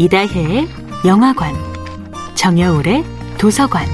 이다혜의 0.00 0.66
영화관, 1.04 1.54
정여울의 2.34 3.04
도서관. 3.38 3.86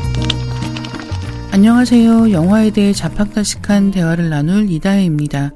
안녕하세요. 1.51 2.31
영화에 2.31 2.71
대해 2.71 2.93
자팍다식한 2.93 3.91
대화를 3.91 4.31
나눌 4.31 4.71
이다혜입니다. 4.71 5.51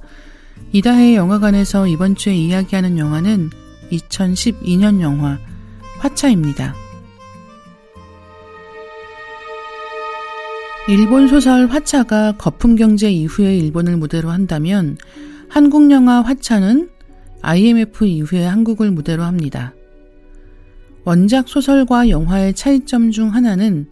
이다혜의 0.72 1.14
영화관에서 1.14 1.86
이번 1.86 2.16
주에 2.16 2.34
이야기하는 2.34 2.98
영화는 2.98 3.50
2012년 3.92 5.00
영화 5.02 5.38
화차입니다. 6.00 6.74
일본 10.88 11.28
소설 11.28 11.68
화차가 11.68 12.32
거품 12.38 12.74
경제 12.74 13.08
이후에 13.08 13.56
일본을 13.56 13.96
무대로 13.98 14.30
한다면 14.30 14.96
한국 15.48 15.92
영화 15.92 16.22
화차는 16.22 16.90
IMF 17.40 18.04
이후에 18.04 18.44
한국을 18.46 18.90
무대로 18.90 19.22
합니다. 19.22 19.74
원작 21.04 21.48
소설과 21.48 22.08
영화의 22.08 22.54
차이점 22.54 23.10
중 23.10 23.34
하나는 23.34 23.86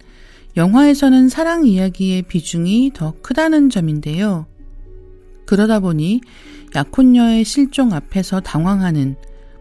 영화에서는 0.57 1.29
사랑 1.29 1.66
이야기의 1.66 2.23
비중이 2.23 2.93
더 2.95 3.15
크다는 3.23 3.71
점인데요. 3.71 4.47
그러다 5.47 5.80
보니 5.80 6.21
약혼녀의 6.75 7.45
실종 7.45 7.93
앞에서 7.93 8.41
당황하는 8.41 9.16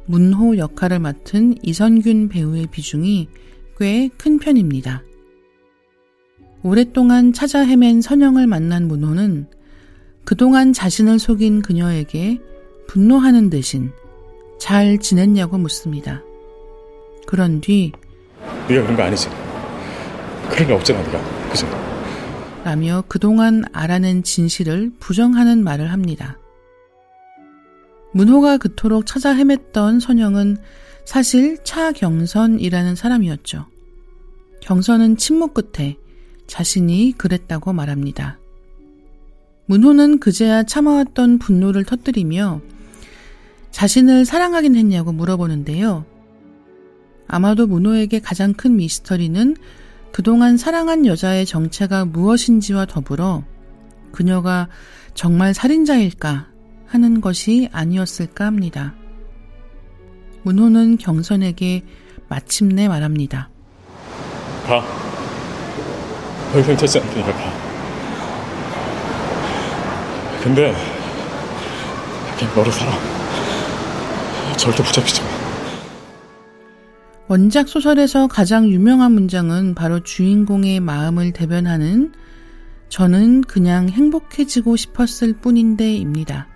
문호 0.07 0.57
역할을 0.57 0.99
맡은 0.99 1.55
이선균 1.63 2.29
배우의 2.29 2.67
비중이 2.67 3.27
꽤 3.77 4.09
큰 4.17 4.39
편입니다. 4.39 5.03
오랫동안 6.63 7.31
찾아 7.31 7.61
헤맨 7.61 8.01
선영을 8.01 8.47
만난 8.47 8.87
문호는 8.87 9.47
그동안 10.25 10.73
자신을 10.73 11.19
속인 11.19 11.61
그녀에게 11.61 12.39
분노하는 12.87 13.49
대신 13.49 13.91
잘 14.59 14.97
지냈냐고 14.97 15.57
묻습니다. 15.57 16.23
그런 17.27 17.61
뒤 17.61 17.91
네가 18.67 18.81
그런 18.81 18.95
거 18.95 19.03
아니지? 19.03 19.29
그런 20.49 20.67
거 20.67 20.75
없잖아 20.75 20.99
네가 21.03 21.49
그죠? 21.51 21.67
라며 22.63 23.03
그동안 23.07 23.63
알아낸 23.71 24.23
진실을 24.23 24.91
부정하는 24.99 25.63
말을 25.63 25.91
합니다. 25.91 26.37
문호가 28.13 28.57
그토록 28.57 29.05
찾아 29.05 29.35
헤맸던 29.35 29.99
선영은 29.99 30.57
사실 31.05 31.63
차경선이라는 31.63 32.95
사람이었죠. 32.95 33.67
경선은 34.61 35.17
침묵 35.17 35.53
끝에 35.53 35.97
자신이 36.47 37.13
그랬다고 37.17 37.73
말합니다. 37.73 38.39
문호는 39.67 40.19
그제야 40.19 40.63
참아왔던 40.63 41.39
분노를 41.39 41.85
터뜨리며 41.85 42.61
자신을 43.71 44.25
사랑하긴 44.25 44.75
했냐고 44.75 45.11
물어보는데요. 45.11 46.05
아마도 47.27 47.67
문호에게 47.67 48.19
가장 48.19 48.53
큰 48.53 48.77
미스터리는 48.77 49.55
그동안 50.11 50.57
사랑한 50.57 51.05
여자의 51.05 51.45
정체가 51.45 52.05
무엇인지와 52.05 52.85
더불어 52.85 53.43
그녀가 54.11 54.67
정말 55.13 55.53
살인자일까 55.53 56.47
하는 56.87 57.21
것이 57.21 57.69
아니었을까 57.71 58.45
합니다. 58.45 58.95
문호는 60.43 60.97
경선에게 60.97 61.83
마침내 62.29 62.87
말합니다. 62.87 63.49
가. 64.65 64.83
않을 66.53 66.65
테니까 66.65 67.33
가. 67.33 67.53
근데 70.41 70.73
너를 72.55 72.71
사랑. 72.71 72.93
절대 74.57 74.81
붙잡히지 74.83 75.21
마. 75.21 75.36
원작 77.27 77.67
소설에서 77.67 78.27
가장 78.27 78.69
유명한 78.69 79.11
문장은 79.11 79.75
바로 79.75 79.99
주인공의 79.99 80.79
마음을 80.79 81.33
대변하는 81.33 82.13
저는 82.87 83.41
그냥 83.41 83.89
행복해지고 83.89 84.77
싶었을 84.77 85.33
뿐인데 85.33 85.93
입니다. 85.95 86.47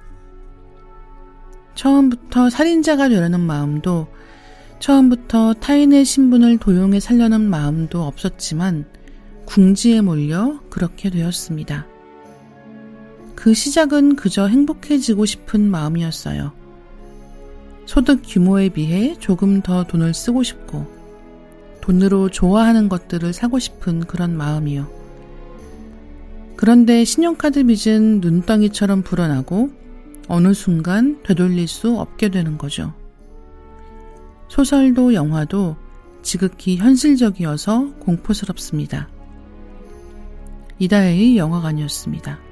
처음부터 1.76 2.50
살인자가 2.50 3.10
되려는 3.10 3.42
마음도 3.42 4.08
처음부터 4.80 5.56
타인의 5.56 6.06
신분을 6.06 6.58
도용해 6.58 7.02
살려는 7.02 7.42
마음도 7.42 8.04
없었지만 8.04 8.86
궁지에 9.46 10.00
몰려 10.00 10.62
그렇게 10.70 11.10
되었습니다. 11.10 11.86
그 13.36 13.54
시작은 13.54 14.16
그저 14.16 14.48
행복해지고 14.48 15.26
싶은 15.26 15.70
마음이었어요. 15.70 16.61
소득 17.92 18.22
규모에 18.26 18.70
비해 18.70 19.18
조금 19.20 19.62
더 19.62 19.84
돈을 19.84 20.14
쓰고 20.14 20.44
싶고, 20.44 20.88
돈으로 21.82 22.30
좋아하는 22.30 22.88
것들을 22.88 23.34
사고 23.34 23.60
싶은 23.60 24.06
그런 24.06 24.38
마음이요. 24.38 24.88
그런데 26.56 27.04
신용카드 27.04 27.66
빚은 27.66 28.22
눈덩이처럼 28.22 29.02
불어나고 29.02 29.72
어느 30.30 30.54
순간 30.54 31.22
되돌릴 31.24 31.68
수 31.68 32.00
없게 32.00 32.30
되는 32.30 32.58
거죠. 32.58 32.94
소설도 34.48 35.14
영화도 35.14 35.76
지극히 36.22 36.78
현실적이어서 36.78 37.96
공포스럽습니다. 38.00 39.10
이다혜의 40.80 41.36
영화관이었습니다. 41.36 42.51